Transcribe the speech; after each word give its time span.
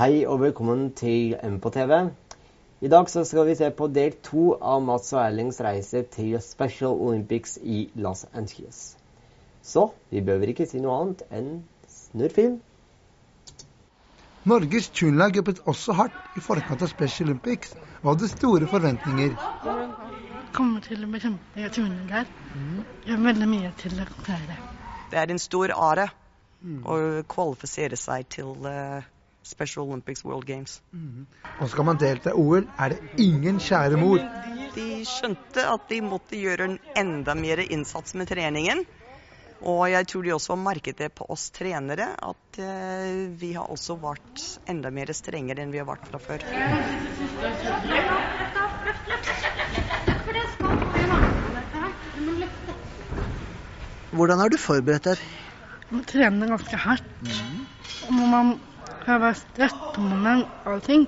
Hei 0.00 0.22
og 0.24 0.38
velkommen 0.40 0.94
til 0.96 1.34
M 1.44 1.58
på 1.60 1.68
TV. 1.70 1.90
I 2.80 2.88
dag 2.88 3.08
så 3.12 3.20
skal 3.28 3.44
vi 3.44 3.54
se 3.58 3.66
på 3.76 3.88
del 3.92 4.14
to 4.24 4.54
av 4.56 4.78
Mats 4.80 5.10
og 5.12 5.20
Erlings 5.20 5.58
reise 5.60 6.00
til 6.14 6.38
Special 6.40 6.94
Olympics 7.08 7.58
i 7.60 7.90
Los 8.00 8.22
Angeles. 8.32 8.96
Så 9.60 9.90
vi 10.08 10.22
behøver 10.24 10.54
ikke 10.54 10.68
si 10.70 10.80
noe 10.80 10.96
annet 11.02 11.26
enn 11.28 11.50
snurr 11.96 12.32
film. 12.38 12.56
Norges 14.48 14.88
turnlag 14.88 15.36
jobbet 15.36 15.60
også 15.74 15.98
hardt 16.00 16.16
i 16.32 16.46
forkant 16.48 16.88
av 16.88 16.94
Special 16.94 17.28
Olympics 17.34 17.76
og 18.00 18.14
hadde 18.14 18.32
store 18.32 18.72
forventninger. 18.72 19.36
kommer 20.56 20.80
til 20.88 21.04
å 21.04 21.12
bli 21.12 21.24
kjempegøy 21.28 21.70
turner 21.76 22.34
Gjør 23.04 23.24
veldig 23.28 23.52
mye 23.52 23.76
til 23.84 24.00
å 24.00 24.10
klare 24.24 24.60
Det 25.12 25.24
er 25.26 25.36
en 25.36 25.46
stor 25.50 25.76
are 25.76 26.08
å 26.88 27.00
kvalifisere 27.28 28.00
seg 28.00 28.32
til 28.40 28.56
eh, 28.64 29.04
Special 29.42 29.86
Olympics 29.86 30.24
World 30.24 30.46
Games. 30.46 30.80
Og 31.60 31.70
skal 31.72 31.84
man 31.88 31.98
delta 32.00 32.30
i 32.30 32.38
OL, 32.38 32.66
er 32.78 32.94
det 32.94 33.24
ingen 33.24 33.60
kjære 33.60 33.98
mor. 34.00 34.22
De 34.74 34.88
skjønte 35.08 35.64
at 35.66 35.88
de 35.90 36.00
måtte 36.04 36.38
gjøre 36.38 36.68
en 36.68 36.78
enda 36.96 37.34
mer 37.34 37.62
innsats 37.64 38.14
med 38.14 38.28
treningen. 38.30 38.84
Og 39.60 39.90
jeg 39.92 40.06
tror 40.08 40.24
de 40.24 40.32
også 40.32 40.56
merket 40.56 41.00
det 41.02 41.10
på 41.12 41.26
oss 41.28 41.50
trenere, 41.52 42.06
at 42.16 42.60
eh, 42.64 43.28
vi 43.36 43.52
har 43.52 43.68
også 43.68 43.98
vært 44.00 44.44
enda 44.72 44.88
mer 44.94 45.12
strengere 45.12 45.60
enn 45.60 45.74
vi 45.74 45.82
har 45.82 45.88
vært 45.88 46.08
fra 46.08 46.20
før. 46.22 46.46
Hvordan 54.16 54.40
har 54.40 54.48
du 54.50 54.56
forberedt 54.58 55.10
deg? 55.12 55.28
Man 55.90 56.08
trener 56.08 56.50
ganske 56.54 56.80
hardt. 56.80 57.30
Og 58.06 58.12
må 58.16 58.26
man 59.06 59.20
var 59.20 59.26
være 59.26 59.38
stresshormoner 59.40 60.42
og 60.64 60.72
allting. 60.74 61.06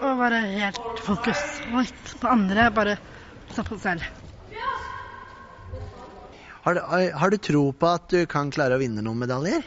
Og 0.00 0.20
bare 0.20 0.40
helt 0.40 1.00
fokus. 1.04 1.42
Og 1.72 1.82
ikke 1.82 2.20
på 2.20 2.30
andre, 2.32 2.70
bare 2.74 2.96
se 3.52 3.64
på 3.64 3.78
seg 3.78 4.00
selv. 4.00 4.12
Har 6.66 6.74
du, 6.74 6.80
har 7.14 7.30
du 7.30 7.36
tro 7.38 7.64
på 7.72 7.90
at 7.94 8.08
du 8.10 8.24
kan 8.26 8.50
klare 8.50 8.74
å 8.74 8.82
vinne 8.82 9.04
noen 9.04 9.20
medaljer? 9.22 9.62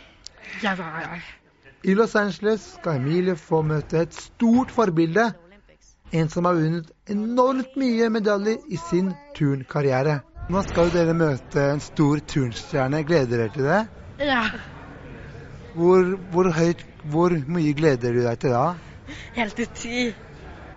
Ja, 0.63 0.73
ja, 0.75 0.89
ja. 1.05 1.19
I 1.87 1.93
Los 1.95 2.15
Angeles 2.19 2.65
skal 2.75 2.97
Emilie 2.99 3.37
få 3.39 3.61
møte 3.63 4.01
et 4.01 4.17
stort 4.17 4.73
forbilde. 4.75 5.29
En 6.11 6.27
som 6.33 6.49
har 6.49 6.57
vunnet 6.57 6.89
enormt 7.07 7.77
mye 7.79 8.09
medaljer 8.11 8.59
i 8.67 8.79
sin 8.89 9.13
turnkarriere. 9.37 10.19
Nå 10.49 10.65
skal 10.65 10.91
dere 10.91 11.13
møte 11.15 11.69
en 11.75 11.79
stor 11.83 12.19
turnstjerne. 12.33 13.05
Gleder 13.07 13.45
dere 13.45 13.53
til 13.55 13.69
det? 13.69 13.79
Ja, 14.27 14.43
Hvor, 15.73 16.15
hvor 16.31 16.49
høyt, 16.51 16.85
hvor 17.11 17.33
mye 17.47 17.73
gleder 17.77 18.13
du 18.13 18.23
deg 18.25 18.39
til 18.41 18.55
da? 18.55 18.75
helt 19.35 19.55
til 19.55 19.67
ti. 19.75 20.13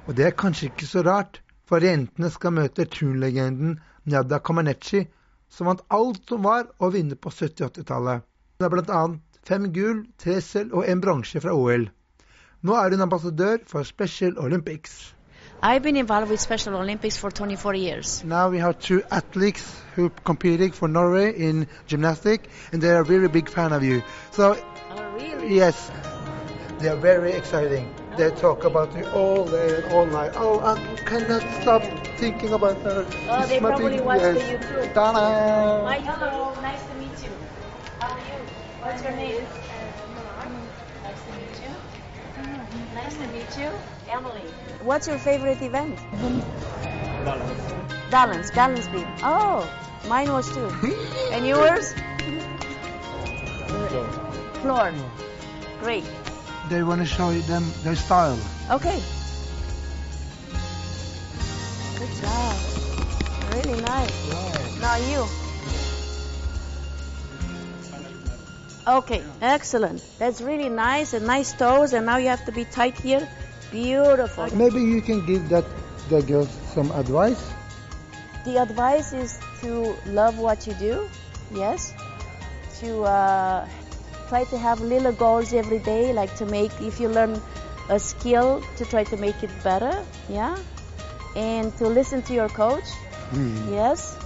Og 0.07 0.17
det 0.17 0.27
er 0.27 0.37
kanskje 0.37 0.71
ikke 0.71 0.87
så 0.87 1.03
rart, 1.07 1.41
for 1.69 1.85
jentene 1.85 2.31
skal 2.31 2.55
møte 2.57 2.85
turnlegenden 2.91 3.79
Njada 4.05 4.39
Comaneci, 4.39 5.05
som 5.49 5.69
vant 5.71 5.85
alt 5.91 6.29
som 6.29 6.45
var 6.45 6.69
å 6.81 6.91
vinne 6.93 7.17
på 7.17 7.31
70-80-tallet. 7.31 8.25
Hun 8.59 8.67
har 8.67 8.73
bl.a. 8.73 9.03
fem 9.47 9.73
gull, 9.75 10.05
tre 10.19 10.41
sølv 10.41 10.75
og 10.81 10.89
en 10.89 11.01
bronse 11.01 11.41
fra 11.41 11.55
OL. 11.55 11.89
Nå 12.63 12.79
er 12.79 12.95
hun 12.95 13.07
ambassadør 13.09 13.59
for 13.67 13.85
Special 13.85 14.39
Olympics. 14.39 15.15
I've 15.65 15.83
been 15.83 15.97
involved 15.97 16.29
with 16.31 16.41
Special 16.41 16.75
Olympics 16.75 17.17
for 17.17 17.31
24 17.31 17.75
years. 17.75 18.25
Now 18.25 18.51
we 18.51 18.59
have 18.59 18.81
two 18.81 19.03
athletes 19.11 19.63
who 19.95 20.11
competing 20.25 20.73
for 20.73 20.89
Norway 20.89 21.33
in 21.33 21.69
gymnastics, 21.87 22.49
and 22.73 22.83
they 22.83 22.91
are 22.91 23.05
very 23.05 23.29
big 23.29 23.49
fan 23.49 23.73
of 23.73 23.85
you. 23.85 24.03
So 24.33 24.57
really? 25.23 25.55
yes, 25.55 25.91
they 26.79 26.89
are 26.89 26.97
very 26.97 27.33
exciting. 27.33 27.93
They 28.17 28.27
oh. 28.27 28.35
talk 28.35 28.65
about 28.65 28.95
you 28.97 29.05
all 29.11 29.45
day 29.47 29.77
and 29.77 29.93
all 29.93 30.07
night. 30.07 30.33
Oh, 30.37 30.61
I 30.61 30.77
cannot 31.05 31.43
stop 31.63 31.83
thinking 32.19 32.53
about 32.53 32.77
her. 32.83 33.07
Oh, 33.29 33.41
It's 33.41 33.49
they 33.49 33.59
probably 33.59 33.97
big- 33.97 34.05
watch 34.05 34.21
the. 34.21 34.41
YouTube. 34.41 34.93
Ta-da! 34.95 35.87
Hi, 35.87 35.99
hello. 36.01 36.55
Nice 36.61 36.85
to 36.87 36.95
meet 37.01 37.17
you. 37.25 37.33
How 37.99 38.13
are 38.13 38.19
you? 38.19 38.39
What's 38.83 39.03
your 39.03 39.13
name? 39.13 39.43
Nice 41.03 41.23
to 41.25 41.33
meet 41.39 41.57
you. 41.65 41.73
Nice 42.95 43.17
to 43.17 43.27
meet 43.29 43.59
you. 43.59 43.71
Emily. 44.11 44.43
What's 44.83 45.07
your 45.07 45.19
favorite 45.19 45.63
event? 45.63 45.99
Balance. 47.25 48.11
Balance. 48.11 48.51
Balance 48.51 48.89
beam. 48.89 49.07
Oh, 49.23 49.65
mine 50.07 50.31
was 50.31 50.53
too. 50.53 50.69
and 51.33 51.47
yours? 51.47 51.95
Floor. 54.63 54.95
Great. 55.81 56.05
They 56.69 56.83
want 56.85 57.01
to 57.01 57.07
show 57.07 57.33
them 57.33 57.65
their 57.83 57.97
style. 57.97 58.39
Okay. 58.71 59.03
Good 61.99 62.13
job. 62.23 62.57
Really 63.55 63.81
nice. 63.83 64.81
Now 64.81 64.97
you. 64.97 65.27
Okay, 68.87 69.23
excellent. 69.41 70.03
That's 70.19 70.41
really 70.41 70.69
nice 70.69 71.13
and 71.13 71.27
nice 71.27 71.53
toes, 71.53 71.93
and 71.93 72.07
now 72.07 72.17
you 72.19 72.29
have 72.29 72.45
to 72.47 72.53
be 72.53 72.65
tight 72.65 72.99
here. 72.99 73.29
Beautiful. 73.71 74.47
Maybe 74.55 74.81
you 74.81 75.01
can 75.03 75.27
give 75.27 75.49
that 75.49 75.65
the 76.09 76.23
girls 76.23 76.51
some 76.75 76.91
advice. 76.93 77.43
The 78.45 78.59
advice 78.59 79.13
is 79.13 79.39
to 79.61 79.95
love 80.07 80.39
what 80.39 80.67
you 80.67 80.75
do, 80.75 81.09
yes. 81.53 81.93
To 82.81 83.05
uh, 83.05 83.69
try 84.33 84.45
to 84.45 84.57
have 84.57 84.81
little 84.81 85.13
goals 85.13 85.53
every 85.53 85.79
day, 85.79 86.13
like 86.15 86.35
to 86.37 86.47
make, 86.47 86.73
if 86.81 86.99
you 86.99 87.09
learn 87.09 87.39
a 87.91 87.99
skill, 87.99 88.63
to 88.79 88.85
try 88.87 89.05
to 89.05 89.17
make 89.19 89.43
it 89.43 89.51
better, 89.63 89.93
yeah. 90.27 90.57
And 91.37 91.77
to 91.77 91.89
listen 91.89 92.23
to 92.29 92.33
your 92.33 92.49
coach, 92.49 92.89
yes. 93.71 94.17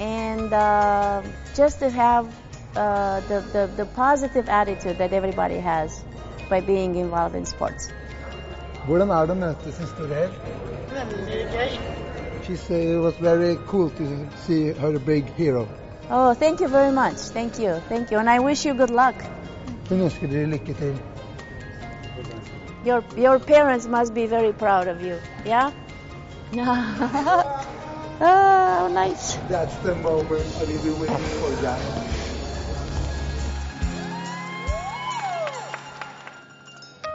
And 0.00 0.52
uh, 0.52 1.22
just 1.54 1.78
to 1.78 1.90
have 1.90 2.26
uh, 2.74 3.20
the, 3.28 3.38
the, 3.52 3.70
the 3.76 3.86
positive 3.86 4.48
attitude 4.48 4.98
that 4.98 5.12
everybody 5.12 5.58
has 5.58 6.02
by 6.50 6.60
being 6.60 6.96
involved 6.96 7.36
in 7.36 7.46
sports. 7.46 7.92
Hvordan 8.86 9.10
er 9.14 9.28
det 9.30 9.36
å 9.36 9.38
møte 9.38 9.72
sin 9.76 9.86
store 9.92 10.16
helt? 10.18 10.50
Veldig 10.90 11.44
gøy. 11.54 11.78
She 12.42 12.56
said 12.56 12.88
it 12.96 12.98
was 12.98 13.14
very 13.22 13.54
cool 13.70 13.90
to 14.00 14.10
see 14.46 14.72
her 14.82 14.98
big 14.98 15.30
hero. 15.38 15.68
Oh, 16.10 16.34
thank 16.34 16.60
you 16.60 16.68
very 16.68 16.92
much. 16.92 17.16
Thank 17.16 17.58
you. 17.58 17.74
Thank 17.88 18.10
you. 18.10 18.18
And 18.18 18.28
I 18.28 18.38
wish 18.38 18.64
you 18.66 18.74
good 18.74 18.90
luck. 18.90 19.14
Hun 19.88 20.00
ønsker 20.00 20.26
dere 20.30 20.46
lykke 20.46 20.74
til. 20.74 20.98
Your 22.86 23.04
your 23.16 23.38
parents 23.38 23.86
must 23.86 24.14
be 24.14 24.26
very 24.26 24.52
proud 24.52 24.88
of 24.88 25.02
you. 25.02 25.16
Yeah. 25.46 25.70
oh, 28.20 28.88
nice. 28.92 29.38
That's 29.48 29.76
the 29.84 29.94
moment 29.94 30.46
I've 30.60 30.82
been 30.82 31.00
waiting 31.00 31.26
for 31.40 31.50
that. 31.62 31.80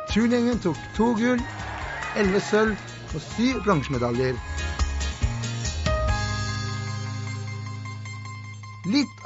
Turneringen 0.10 0.60
tok 0.60 0.78
to 0.96 1.06
gull, 1.14 1.42
elleve 2.18 2.40
sølv 2.40 2.78
og 3.16 3.22
syv 3.22 3.64
bronsemedaljer. 3.64 4.34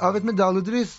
Av 0.02 0.18
et 0.18 0.26
medaljedryss. 0.26 0.94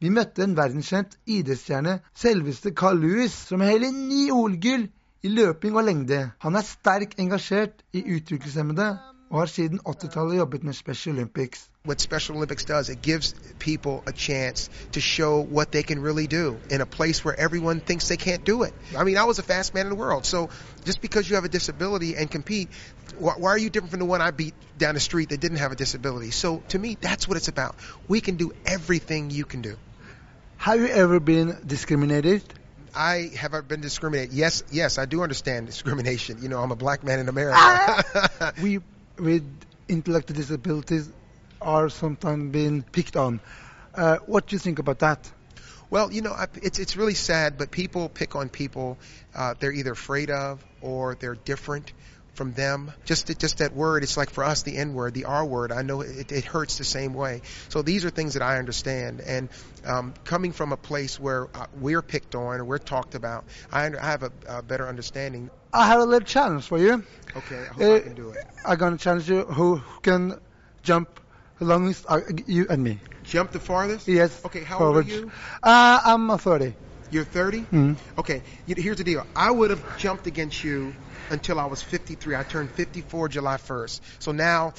Vi 0.00 0.12
møtte 0.12 0.44
en 0.44 0.56
verdenskjent 0.56 1.16
idrettsstjerne, 1.24 1.98
selveste 2.16 2.72
Carl 2.76 3.00
Lewis, 3.00 3.36
som 3.48 3.62
har 3.64 3.72
hele 3.74 3.92
ni 3.94 4.26
OL-gull 4.32 4.88
i 5.24 5.32
løping 5.32 5.76
og 5.76 5.86
lengde. 5.88 6.22
Han 6.44 6.56
er 6.58 6.66
sterkt 6.66 7.20
engasjert 7.22 7.80
i 7.96 8.04
utviklingshemmede 8.16 8.90
og 9.30 9.38
har 9.38 9.46
siden 9.46 9.80
80-tallet 9.88 10.36
jobbet 10.36 10.64
med 10.64 10.72
Special 10.72 11.16
Olympics. 11.16 11.68
what 11.86 12.00
Special 12.00 12.36
Olympics 12.36 12.64
does, 12.64 12.88
it 12.88 13.02
gives 13.02 13.34
people 13.58 14.02
a 14.06 14.12
chance 14.12 14.70
to 14.92 15.00
show 15.00 15.40
what 15.40 15.70
they 15.72 15.82
can 15.82 16.02
really 16.02 16.26
do 16.26 16.56
in 16.70 16.80
a 16.80 16.86
place 16.86 17.24
where 17.24 17.38
everyone 17.38 17.80
thinks 17.80 18.08
they 18.08 18.16
can't 18.16 18.44
do 18.44 18.64
it. 18.64 18.74
I 18.98 19.04
mean, 19.04 19.16
I 19.16 19.24
was 19.24 19.36
the 19.36 19.42
fastest 19.42 19.74
man 19.74 19.86
in 19.86 19.90
the 19.90 19.96
world. 19.96 20.26
So 20.26 20.50
just 20.84 21.00
because 21.00 21.30
you 21.30 21.36
have 21.36 21.44
a 21.44 21.48
disability 21.48 22.16
and 22.16 22.30
compete, 22.30 22.68
why, 23.18 23.34
why 23.38 23.50
are 23.50 23.58
you 23.58 23.70
different 23.70 23.90
from 23.92 24.00
the 24.00 24.06
one 24.06 24.20
I 24.20 24.32
beat 24.32 24.54
down 24.78 24.94
the 24.94 25.00
street 25.00 25.28
that 25.30 25.40
didn't 25.40 25.58
have 25.58 25.72
a 25.72 25.76
disability? 25.76 26.30
So 26.30 26.62
to 26.68 26.78
me, 26.78 26.96
that's 27.00 27.28
what 27.28 27.36
it's 27.36 27.48
about. 27.48 27.76
We 28.08 28.20
can 28.20 28.36
do 28.36 28.52
everything 28.66 29.30
you 29.30 29.44
can 29.44 29.62
do. 29.62 29.76
Have 30.56 30.80
you 30.80 30.88
ever 30.88 31.20
been 31.20 31.56
discriminated? 31.66 32.42
I 32.94 33.30
have 33.36 33.52
I 33.52 33.60
been 33.60 33.82
discriminated. 33.82 34.32
Yes, 34.32 34.64
yes, 34.72 34.98
I 34.98 35.04
do 35.04 35.22
understand 35.22 35.66
discrimination. 35.66 36.38
You 36.40 36.48
know, 36.48 36.62
I'm 36.62 36.72
a 36.72 36.76
black 36.76 37.04
man 37.04 37.20
in 37.20 37.28
America. 37.28 37.58
Ah! 37.60 38.52
We 38.62 38.80
with 39.18 39.44
intellectual 39.88 40.36
disabilities 40.36 41.10
are 41.60 41.88
sometimes 41.88 42.52
being 42.52 42.82
picked 42.82 43.16
on. 43.16 43.40
Uh, 43.94 44.18
what 44.26 44.46
do 44.46 44.56
you 44.56 44.60
think 44.60 44.78
about 44.78 44.98
that? 45.00 45.30
Well, 45.88 46.12
you 46.12 46.20
know, 46.20 46.34
it's 46.62 46.78
it's 46.78 46.96
really 46.96 47.14
sad, 47.14 47.58
but 47.58 47.70
people 47.70 48.08
pick 48.08 48.34
on 48.34 48.48
people 48.48 48.98
uh, 49.34 49.54
they're 49.58 49.72
either 49.72 49.92
afraid 49.92 50.30
of 50.30 50.64
or 50.80 51.14
they're 51.14 51.36
different 51.36 51.92
from 52.34 52.52
them. 52.52 52.92
Just 53.04 53.38
just 53.38 53.58
that 53.58 53.72
word, 53.74 54.02
it's 54.02 54.16
like 54.16 54.30
for 54.30 54.44
us 54.44 54.62
the 54.62 54.76
N 54.76 54.94
word, 54.94 55.14
the 55.14 55.24
R 55.24 55.44
word. 55.44 55.72
I 55.72 55.82
know 55.82 56.02
it, 56.02 56.32
it 56.32 56.44
hurts 56.44 56.78
the 56.78 56.84
same 56.84 57.14
way. 57.14 57.42
So 57.68 57.82
these 57.82 58.04
are 58.04 58.10
things 58.10 58.34
that 58.34 58.42
I 58.42 58.58
understand. 58.58 59.20
And 59.20 59.48
um, 59.84 60.14
coming 60.24 60.52
from 60.52 60.72
a 60.72 60.76
place 60.76 61.18
where 61.18 61.48
uh, 61.54 61.66
we're 61.80 62.02
picked 62.02 62.34
on 62.34 62.60
or 62.60 62.64
we're 62.64 62.78
talked 62.78 63.14
about, 63.14 63.44
I, 63.72 63.86
I 63.86 64.06
have 64.06 64.22
a, 64.22 64.32
a 64.48 64.62
better 64.62 64.86
understanding. 64.88 65.50
I 65.76 65.86
have 65.88 66.00
a 66.00 66.04
little 66.04 66.24
challenge 66.26 66.64
for 66.66 66.78
you. 66.78 67.04
Okay, 67.36 67.56
I 67.56 67.72
hope 67.74 67.82
Uh, 67.82 67.94
I 67.96 68.00
can 68.00 68.14
do 68.14 68.30
it. 68.30 68.38
I'm 68.64 68.78
gonna 68.78 68.96
challenge 68.96 69.28
you 69.28 69.44
who 69.44 69.82
can 70.02 70.40
jump 70.82 71.20
the 71.58 71.66
longest, 71.66 72.06
uh, 72.08 72.20
you 72.46 72.66
and 72.70 72.82
me. 72.82 72.98
Jump 73.24 73.52
the 73.52 73.60
farthest. 73.60 74.08
Yes. 74.08 74.42
Okay, 74.44 74.64
how 74.64 74.78
forward. 74.78 75.04
old 75.04 75.06
are 75.06 75.10
you? 75.10 75.30
Uh, 75.62 76.00
I'm 76.04 76.30
uh, 76.30 76.38
30. 76.38 76.74
You're 77.10 77.24
30. 77.24 77.66
Mm. 77.66 77.98
Okay, 78.18 78.42
here's 78.66 78.96
the 78.96 79.04
deal. 79.04 79.24
I 79.36 79.50
would 79.50 79.70
have 79.70 79.84
jumped 79.98 80.26
against 80.26 80.64
you 80.64 80.94
until 81.30 81.60
I 81.60 81.66
was 81.66 81.82
53. 81.82 82.34
I 82.34 82.42
turned 82.42 82.70
54 82.70 83.28
July 83.28 83.56
1st. 83.56 84.00
So 84.18 84.32
now 84.32 84.72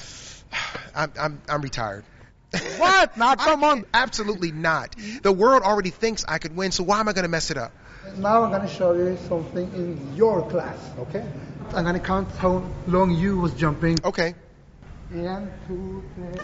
I'm 0.94 1.12
I'm, 1.16 1.42
I'm 1.48 1.62
retired. 1.62 2.04
What? 2.78 3.16
Now, 3.16 3.34
come 3.34 3.64
I- 3.64 3.68
on. 3.70 3.84
Absolutely 3.92 4.52
not. 4.52 4.94
The 5.22 5.32
world 5.32 5.62
already 5.62 5.90
thinks 5.90 6.24
I 6.26 6.38
could 6.38 6.56
win, 6.56 6.70
so 6.72 6.82
why 6.84 7.00
am 7.00 7.08
I 7.08 7.12
going 7.12 7.24
to 7.24 7.28
mess 7.30 7.50
it 7.50 7.58
up? 7.58 7.72
Now 8.16 8.42
I'm 8.42 8.50
gonna 8.50 8.66
show 8.68 8.94
you 8.94 9.18
something 9.28 9.70
in 9.74 10.16
your 10.16 10.48
class, 10.48 10.78
okay? 10.98 11.22
I'm 11.74 11.84
gonna 11.84 12.00
count 12.00 12.30
how 12.32 12.64
long 12.86 13.10
you 13.10 13.38
was 13.38 13.52
jumping. 13.52 13.98
Okay. 14.02 14.34
One, 15.10 15.50
two, 15.66 16.02
three. 16.14 16.40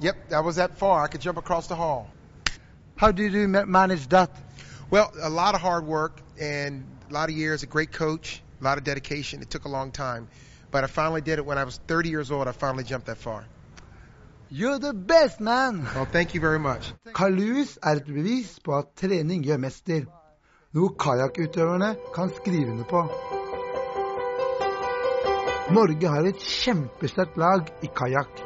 Yep, 0.00 0.28
that 0.30 0.42
was 0.42 0.56
that 0.56 0.76
far. 0.76 1.04
I 1.04 1.06
could 1.06 1.20
jump 1.20 1.38
across 1.38 1.68
the 1.68 1.76
hall. 1.76 2.10
How 2.96 3.12
did 3.12 3.32
you 3.32 3.46
ma- 3.46 3.64
manage 3.64 4.08
that? 4.08 4.30
Well, 4.90 5.12
a 5.22 5.30
lot 5.30 5.54
of 5.54 5.60
hard 5.60 5.86
work 5.86 6.20
and 6.40 6.84
a 7.08 7.12
lot 7.12 7.28
of 7.28 7.36
years, 7.36 7.62
a 7.62 7.66
great 7.66 7.92
coach, 7.92 8.42
a 8.60 8.64
lot 8.64 8.76
of 8.76 8.82
dedication. 8.82 9.40
It 9.40 9.50
took 9.50 9.66
a 9.66 9.68
long 9.68 9.92
time. 9.92 10.26
But 10.72 10.82
I 10.82 10.88
finally 10.88 11.20
did 11.20 11.38
it 11.38 11.46
when 11.46 11.58
I 11.58 11.64
was 11.64 11.76
30 11.86 12.08
years 12.08 12.30
old. 12.32 12.48
I 12.48 12.52
finally 12.52 12.82
jumped 12.84 13.06
that 13.06 13.18
far. 13.18 13.44
You're 14.52 14.80
the 14.80 14.92
best, 14.92 15.38
man! 15.38 15.86
Well, 15.94 16.06
thank 16.06 16.34
you 16.34 16.40
very 16.40 16.58
much. 16.58 16.92
Lewis 17.20 17.78
er 17.82 18.00
et 18.00 18.06
bevis 18.06 18.58
på 18.64 18.72
at 18.74 18.88
trening 18.96 19.44
gjør 19.46 19.60
mester. 19.62 20.08
Noe 20.74 20.90
kajakkutøverne 20.98 21.90
kan 22.14 22.32
skrive 22.34 22.72
under 22.72 22.84
på. 22.90 23.02
Norge 25.70 26.10
har 26.10 26.26
et 26.26 26.42
kjempesterkt 26.42 27.38
lag 27.38 27.70
i 27.86 27.92
kajakk. 27.94 28.42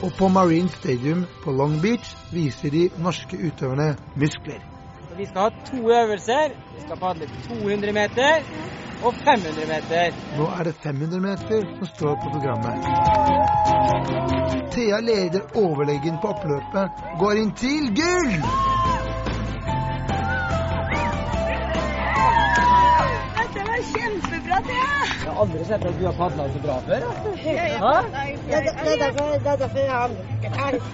Og 0.00 0.16
på 0.16 0.32
Marine 0.32 0.72
Stadium 0.72 1.26
på 1.44 1.52
Long 1.52 1.76
Beach 1.82 2.16
viser 2.32 2.72
de 2.72 2.88
norske 3.04 3.36
utøverne 3.36 3.90
muskler. 4.16 4.64
Vi 5.20 5.28
skal 5.28 5.50
ha 5.50 5.66
to 5.68 5.84
øvelser. 5.84 6.56
Vi 6.76 6.86
skal 6.86 6.96
padle 6.96 7.28
200 7.44 7.92
meter 7.92 8.40
og 9.02 9.14
500 9.14 9.66
meter. 9.72 10.12
Nå 10.38 10.46
er 10.58 10.62
det 10.68 10.74
500 10.82 11.20
meter 11.20 11.60
som 11.78 11.86
står 11.86 12.14
på 12.22 12.30
programmet. 12.34 12.76
Thea 14.74 15.00
leder 15.00 15.40
overlegen 15.54 16.18
på 16.22 16.28
oppløpet, 16.34 16.86
går 17.20 17.34
inn 17.42 17.52
til 17.62 17.82
gull! 17.98 18.32
Dette 23.38 23.60
var 23.70 23.80
kjempebra, 23.92 24.58
Thea! 24.70 24.92
Jeg 25.18 25.30
har 25.30 25.36
aldri 25.44 25.64
sett 25.70 25.82
at 25.90 25.94
du 26.00 26.04
har 26.06 26.16
padla 26.18 26.42
så 26.52 26.60
bra 26.66 26.76
før. 26.86 27.00
Ja, 27.02 27.94
Det 28.48 28.54
er 28.54 28.62
det 28.66 28.92
er 28.92 28.98
derfor 29.06 29.24
det 29.38 29.50
er 29.52 29.58
derfor 29.64 29.78
jeg 29.78 29.92
har 29.92 30.08
nøkkeltall. 30.08 30.76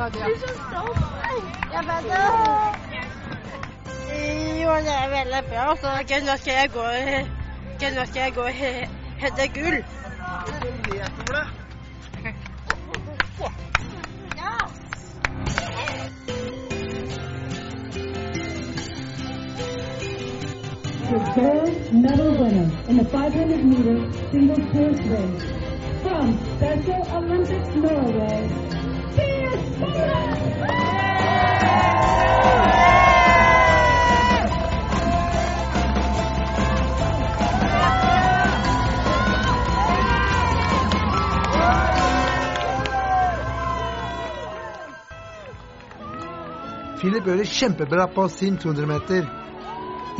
Du 0.00 0.18
er 0.18 0.38
så 0.40 0.52
stolt. 0.68 0.98
Jeg 1.72 1.82
vet 1.86 2.04
det. 2.10 2.89
Jo, 4.70 4.76
det 4.86 4.96
veldig 5.10 5.42
bra. 5.50 5.62
Så 5.82 5.92
ikke 6.00 6.18
nå 6.26 6.36
skal 6.40 6.52
jeg 6.60 6.70
gå 6.74 6.84
gøy 7.80 7.90
nå 7.96 8.04
skal 8.06 8.22
jeg 8.22 8.32
går 8.34 8.48
he- 8.60 8.88
hente 9.22 9.46
gull. 9.54 9.84
Gold 21.34 21.92
medal 21.92 22.30
winner 22.40 22.70
in 22.88 22.96
the 22.96 23.04
500 23.04 23.64
meter 23.64 23.96
single 24.30 24.62
course 24.72 25.02
race 25.12 25.42
from 26.02 26.26
Special 26.56 27.02
Olympics 27.18 27.74
Norway, 27.74 28.69
Philip 47.00 47.24
gjør 47.24 47.38
det 47.40 47.48
kjempebra 47.48 48.04
på 48.12 48.26
sin 48.28 48.58
200 48.60 48.88
meter. 48.90 49.28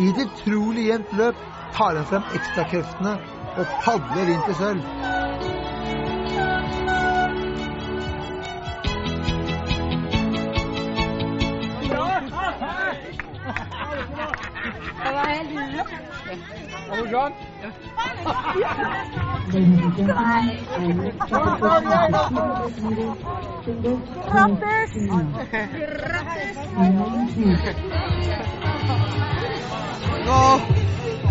I 0.00 0.06
et 0.08 0.20
utrolig 0.22 0.86
jevnt 0.88 1.12
løp 1.18 1.42
tar 1.76 1.98
han 1.98 2.08
frem 2.08 2.30
ekstrakreftene 2.38 3.12
og 3.60 3.74
padler 3.82 4.32
inn 4.32 4.40
til 4.46 4.56
sølv. 4.56 4.99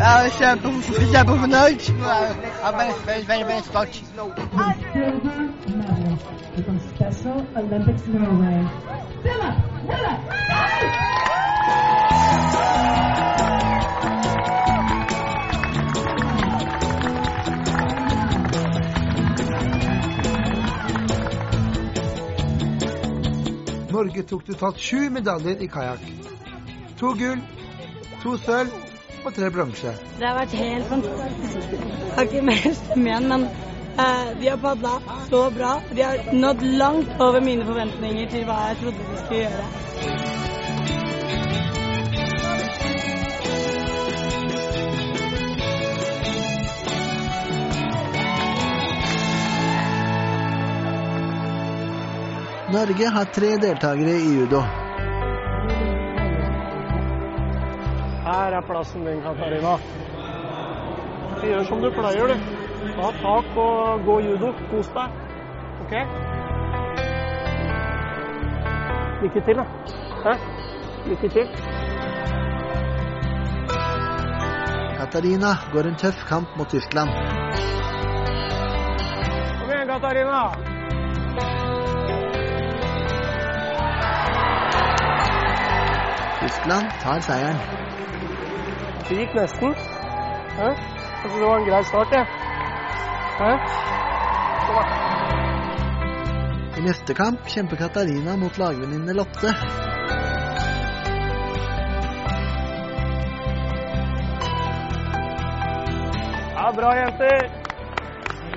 Er 0.08 0.22
jeg 0.24 0.32
kjempe, 0.32 0.70
kjempefornøyd. 1.14 1.82
Jeg 1.90 2.68
er 2.68 2.74
veldig, 2.80 2.96
veldig, 3.08 3.28
veldig, 3.30 3.48
veldig 3.48 3.66
stolt. 3.72 3.96
silver 4.94 5.50
medalist 5.80 6.26
from 6.66 6.78
Special 6.90 7.38
Olympics 7.56 8.08
Norway, 8.08 8.60
tok 24.30 24.46
totalt 24.46 24.78
sju 24.78 25.10
medaljer 25.10 25.62
i 25.64 25.68
kajakk. 25.68 26.04
To 27.00 27.14
gull, 27.18 27.42
to 28.24 28.36
sølv 28.46 28.76
og 29.26 29.34
tre 29.36 29.50
bronse. 29.52 29.96
Det 30.20 30.28
har 30.28 30.38
vært 30.38 30.54
helt 30.60 30.92
fantastisk. 30.92 31.74
Jeg 31.74 32.14
har 32.16 32.30
ikke 32.30 32.46
mer 32.52 32.76
stemme 32.82 33.10
igjen, 33.10 33.28
men 33.34 33.48
eh, 33.48 34.30
de 34.42 34.52
har 34.52 34.62
padla 34.64 34.94
så 35.32 35.48
bra. 35.58 35.74
De 35.96 36.06
har 36.06 36.30
nådd 36.34 36.64
langt 36.84 37.18
over 37.20 37.42
mine 37.50 37.66
forventninger 37.66 38.30
til 38.36 38.48
hva 38.50 38.62
jeg 38.70 38.80
trodde 38.84 39.10
de 39.10 39.20
skulle 39.26 39.44
gjøre. 39.48 40.49
Norge 52.72 53.08
har 53.10 53.26
tre 53.26 53.48
deltakere 53.58 54.12
i 54.14 54.34
judo. 54.38 54.60
Her 58.26 58.58
er 58.58 58.62
plassen 58.68 59.06
din, 59.06 59.22
Katarina. 59.26 59.72
Gjør 61.42 61.64
som 61.66 61.82
du 61.82 61.90
pleier, 61.96 62.30
du. 62.30 62.36
Ta 62.94 63.10
tak 63.24 63.58
og 63.64 64.06
gå 64.06 64.20
judo. 64.28 64.54
Kos 64.70 64.94
deg. 64.94 65.18
OK? 65.82 65.96
Lykke 69.24 69.46
til, 69.50 69.58
da. 69.58 69.66
Hæ? 70.28 70.38
Lykke 71.10 71.30
til. 71.30 71.46
Katarina 75.00 75.56
går 75.74 75.90
en 75.90 76.02
tøff 76.06 76.26
kamp 76.30 76.58
mot 76.58 76.70
Tyskland. 76.70 77.10
Kom 79.58 79.72
igjen, 79.72 79.88
Katarina. 79.88 80.69
Tyskland 86.40 86.88
tar 87.04 87.20
seieren. 87.20 87.58
Det 89.10 89.16
gikk 89.18 89.34
nesten. 89.36 89.74
Hæ? 90.60 90.68
Det 91.24 91.42
var 91.42 91.58
en 91.58 91.66
grei 91.70 91.84
start, 91.84 92.12
jeg. 92.12 92.26
Hæ? 93.40 93.52
I 96.78 96.82
neste 96.82 97.14
kamp 97.14 97.48
kjemper 97.48 97.76
Katarina 97.76 98.36
mot 98.36 98.58
lagvenninne 98.58 99.14
Lotte. 99.14 99.52
Ja, 106.56 106.72
bra, 106.80 106.90
jenter! 107.02 107.52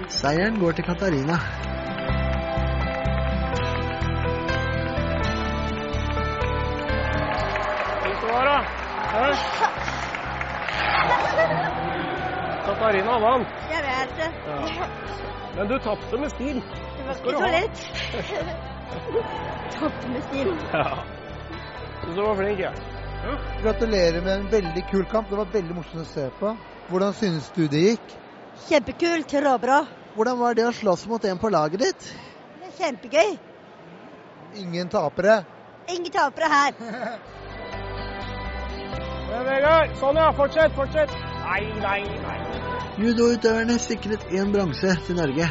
Seieren 0.08 0.60
går 0.60 0.72
til 0.72 0.84
Katarina. 0.84 1.61
Katarina 12.82 13.18
vant. 13.22 13.46
Jeg 13.70 13.82
vet 13.86 14.14
det. 14.18 14.28
Ja. 14.50 14.86
Men 15.56 15.68
du 15.70 15.74
tapte 15.78 16.18
med 16.18 16.32
stil. 16.32 16.56
Det 16.96 17.04
var 17.06 17.14
ikke 17.20 17.34
så 17.38 17.50
lett. 17.52 17.82
Tapte 19.76 20.08
med 20.10 20.24
stil. 20.26 20.50
Ja. 20.72 20.88
Du 22.08 22.18
var 22.18 22.34
flink, 22.40 22.58
ja. 22.58 22.72
Gratulerer 23.62 24.18
med 24.26 24.32
en 24.34 24.50
veldig 24.50 24.82
kul 24.90 25.04
kamp. 25.12 25.30
Det 25.30 25.38
var 25.38 25.54
veldig 25.54 25.76
morsomt 25.78 26.02
å 26.02 26.08
se 26.10 26.26
på. 26.40 26.56
Hvordan 26.90 27.14
synes 27.20 27.52
du 27.54 27.68
det 27.70 27.84
gikk? 27.84 28.16
Kjempekult. 28.66 29.38
Råbra. 29.46 29.78
Hvordan 30.18 30.42
var 30.42 30.58
det 30.58 30.66
å 30.66 30.74
slåss 30.74 31.06
mot 31.06 31.24
en 31.30 31.38
på 31.38 31.54
laget 31.54 31.86
ditt? 31.86 32.12
Det 32.58 32.66
er 32.72 32.78
kjempegøy. 32.80 33.36
Ingen 34.58 34.90
tapere. 34.90 35.44
Ingen 35.86 36.10
tapere 36.10 36.50
her. 36.50 36.74
Men 39.30 39.46
Vegard, 39.46 39.94
sånn 40.02 40.18
ja. 40.18 40.32
Fortsett, 40.34 40.74
fortsett. 40.74 41.14
Nei, 41.46 41.62
nei, 41.78 42.00
nei. 42.26 42.41
Judoutøverne 43.00 43.78
sikret 43.80 44.24
én 44.36 44.50
bronse 44.52 44.90
til 45.06 45.16
Norge. 45.16 45.46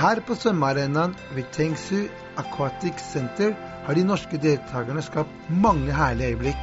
Her 0.00 0.20
på 0.26 0.34
svømmearenaen 0.34 1.16
ved 1.34 1.44
Tengsu 1.52 2.06
Aquatic 2.36 3.02
Center 3.12 3.52
har 3.84 3.94
de 3.94 4.04
norske 4.06 4.38
deltakerne 4.38 5.02
skapt 5.02 5.50
mange 5.50 5.92
herlige 5.92 6.28
øyeblikk. 6.28 6.62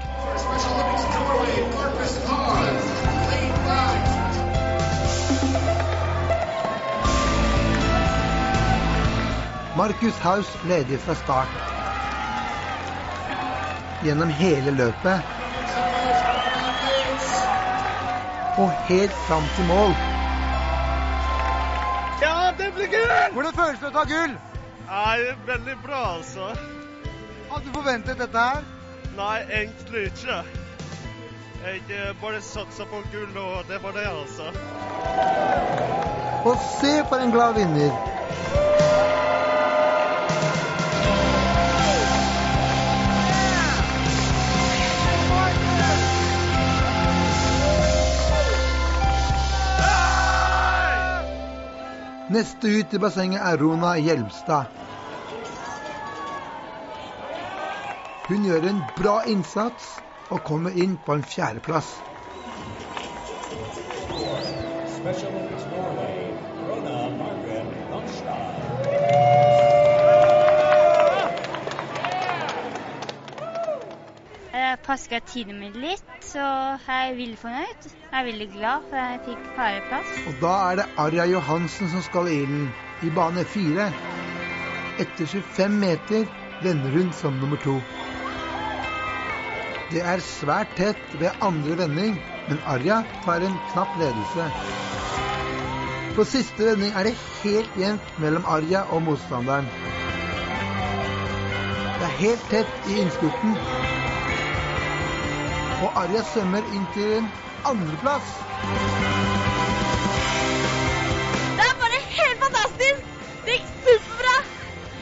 Markus 9.87 10.19
Haus 10.19 10.47
leder 10.67 10.97
fra 10.97 11.15
start. 11.15 11.47
Gjennom 14.03 14.29
hele 14.29 14.71
løpet. 14.71 15.21
Og 18.57 18.71
helt 18.71 19.13
fram 19.27 19.43
til 19.55 19.65
mål. 19.65 19.93
Ja, 22.21 22.51
det 22.57 22.73
blir 22.75 22.91
gull! 22.97 23.13
Hvordan 23.33 23.53
føles 23.53 23.79
det 23.79 23.87
å 23.87 23.93
ta 23.95 24.03
gull? 24.11 24.35
Nei, 24.89 25.15
veldig 25.53 25.77
bra, 25.85 26.03
altså. 26.17 26.51
Hadde 27.53 27.63
du 27.69 27.71
forventet 27.79 28.19
dette 28.25 28.45
her? 28.49 28.67
Nei, 29.15 29.39
egentlig 29.61 30.09
ikke. 30.11 30.41
Jeg 31.63 31.81
eh, 31.95 32.11
bare 32.25 32.43
satsa 32.43 32.91
på 32.91 33.05
gull, 33.15 33.39
og 33.45 33.63
det 33.71 33.79
var 33.87 33.95
det, 33.95 34.05
altså. 34.11 34.51
Og 36.43 36.55
se 36.75 36.95
for 37.07 37.23
en 37.23 37.31
glad 37.39 37.55
vinner. 37.61 38.16
Neste 52.29 52.67
ut 52.67 52.93
i 52.93 52.99
bassenget 52.99 53.39
er 53.41 53.57
Rona 53.57 53.93
Hjelmstad. 54.03 54.65
Hun 58.27 58.43
gjør 58.43 58.67
en 58.67 58.81
bra 58.97 59.21
innsats 59.31 59.85
og 60.27 60.43
kommer 60.49 60.75
inn 60.75 60.97
på 61.05 61.15
en 61.15 61.23
fjerdeplass. 61.23 61.93
Special 64.97 65.31
Norway, 65.71 66.35
Rona 66.67 66.97
Margaret 67.15 67.71
Lundstad. 67.93 69.26
Jeg 74.87 74.93
paska 74.95 75.19
tiden 75.19 75.57
min 75.59 75.73
litt, 75.83 76.11
så 76.23 76.39
jeg 76.39 77.09
er 77.09 77.15
veldig 77.17 77.37
fornøyd. 77.41 77.87
Jeg 77.91 78.19
er 78.19 78.23
veldig 78.23 78.45
glad 78.53 78.83
for 78.87 78.95
jeg 79.01 79.17
fikk 79.25 79.47
fareplass. 79.57 80.13
Og 80.29 80.37
da 80.39 80.51
er 80.67 80.77
det 80.79 80.85
Arja 81.03 81.25
Johansen 81.27 81.89
som 81.91 82.05
skal 82.05 82.29
i 82.31 82.37
ilden, 82.45 82.69
i 83.03 83.09
bane 83.17 83.43
fire. 83.43 83.89
Etter 85.03 85.27
25 85.27 85.75
meter 85.81 86.23
vender 86.63 86.95
hun 86.95 87.11
som 87.17 87.35
nummer 87.41 87.59
to. 87.65 87.73
Det 89.91 90.05
er 90.13 90.23
svært 90.23 90.71
tett 90.79 91.19
ved 91.19 91.35
andre 91.49 91.75
vending, 91.81 92.15
men 92.47 92.63
Arja 92.63 93.01
tar 93.25 93.43
en 93.43 93.59
knapp 93.73 93.91
ledelse. 93.99 94.47
På 96.15 96.23
siste 96.31 96.69
vending 96.69 96.95
er 96.95 97.11
det 97.11 97.17
helt 97.41 97.75
jevnt 97.75 98.15
mellom 98.23 98.47
Arja 98.55 98.87
og 98.87 99.03
motstanderen. 99.09 99.67
Det 101.99 102.07
er 102.07 102.17
helt 102.23 102.49
tett 102.55 102.87
i 102.87 103.01
innspurten. 103.03 103.59
Og 105.77 105.97
Arja 106.01 106.23
svømmer 106.25 106.65
inn 106.73 106.85
til 106.93 107.25
andreplass. 107.69 108.29
Det 111.57 111.65
er 111.65 111.75
bare 111.81 111.99
helt 112.13 112.39
fantastisk. 112.45 113.03
Det 113.45 113.57
gikk 113.57 113.67
superbra. 113.83 114.37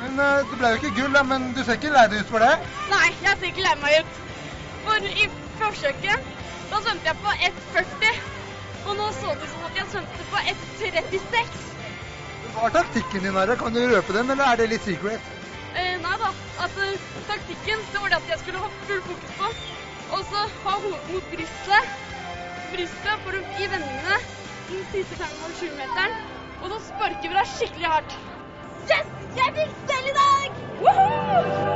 Men 0.01 0.19
uh, 0.19 0.41
Det 0.49 0.59
ble 0.59 0.71
jo 0.73 0.79
ikke 0.81 0.91
gull, 0.97 1.13
da, 1.15 1.21
men 1.31 1.53
du 1.55 1.61
ser 1.63 1.79
ikke 1.79 1.93
lei 1.93 2.03
deg 2.11 2.25
ut 2.25 2.33
for 2.33 2.43
det? 2.43 2.51
Nei, 2.91 3.07
jeg 3.23 3.37
ser 3.37 3.47
ikke 3.51 3.63
lei 3.63 3.75
meg 3.83 4.01
ut. 4.01 4.17
For 4.87 5.07
i 5.11 5.29
forsøket 5.61 6.33
da 6.71 6.81
svømte 6.81 7.07
jeg 7.07 7.17
på 7.23 7.37
1,40. 7.47 8.19
Og 8.85 8.99
nå 8.99 9.07
så 9.15 9.31
det 9.31 9.47
ut 9.47 9.53
som 9.53 9.63
at 9.69 9.79
jeg 9.79 9.87
svømte 9.93 10.27
på 10.33 10.43
1,36. 10.55 11.63
Hva 12.57 12.67
er 12.67 12.75
taktikken 12.75 13.23
din, 13.23 13.39
Arja? 13.39 13.55
Kan 13.63 13.79
du 13.79 13.79
røpe 13.95 14.17
den, 14.17 14.35
eller 14.35 14.51
er 14.51 14.59
det 14.59 14.67
litt 14.73 14.83
secret? 14.91 15.31
Eh, 15.79 15.95
nei 16.03 16.19
da. 16.19 16.35
At 16.67 16.77
eh, 16.83 17.09
taktikken 17.31 17.87
det 17.93 18.03
var 18.03 18.11
det 18.11 18.19
at 18.19 18.29
jeg 18.33 18.43
skulle 18.43 18.67
ha 18.67 18.69
full 18.89 19.01
fokus 19.07 19.39
på. 19.39 19.74
Og 20.15 20.23
så 20.31 20.41
ha 20.63 20.73
hodet 20.79 21.11
mot 21.13 21.25
brystet. 21.31 21.83
Brystet 22.71 23.23
for 23.25 23.35
å 23.35 23.41
i 23.59 23.67
vendingene 23.71 24.17
den 24.69 24.85
siste 24.93 25.17
5,7-meteren. 25.19 26.15
Og 26.61 26.71
så 26.71 26.77
sparker 26.87 27.27
vi 27.27 27.35
deg 27.35 27.51
skikkelig 27.51 27.91
hardt. 27.91 28.15
Yes! 28.87 29.11
Jeg 29.35 29.49
fikk 29.59 29.73
selv 29.91 30.07
i 30.07 30.15
dag! 30.21 30.49
Woohoo! 30.79 31.75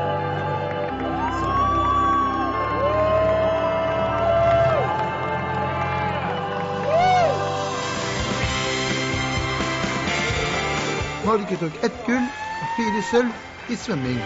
Norge 11.30 11.60
tok 11.62 11.76
ett 11.86 11.98
gull 12.08 12.26
og 12.64 12.68
fire 12.78 13.04
sølv 13.12 13.32
i 13.70 13.76
svømming. 13.78 14.24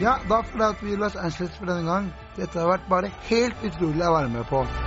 Ja, 0.00 0.18
da 0.28 0.42
forlater 0.42 0.86
vi 0.86 0.96
Los 0.96 1.16
Angeles 1.16 1.56
for 1.56 1.66
denne 1.66 1.88
gang. 1.88 2.10
Dette 2.36 2.60
har 2.60 2.68
vært 2.68 2.90
bare 2.90 3.12
helt 3.30 3.64
utrolig 3.64 4.04
å 4.04 4.12
være 4.18 4.34
med 4.34 4.44
på. 4.50 4.85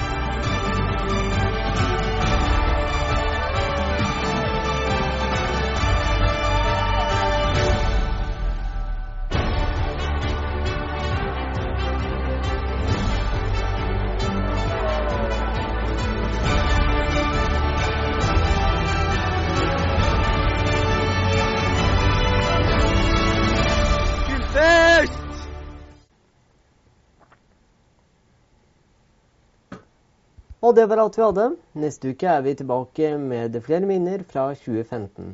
Og 30.70 30.76
det 30.78 30.84
var 30.86 31.00
alt 31.02 31.16
vi 31.18 31.24
hadde. 31.24 31.44
Neste 31.82 32.12
uke 32.14 32.28
er 32.30 32.44
vi 32.46 32.52
tilbake 32.54 33.08
med 33.18 33.56
flere 33.66 33.88
minner 33.90 34.22
fra 34.22 34.44
2015. 34.54 35.32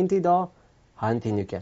Inntil 0.00 0.22
da, 0.24 0.36
ha 1.02 1.10
en 1.12 1.20
fin 1.20 1.36
uke. 1.36 1.60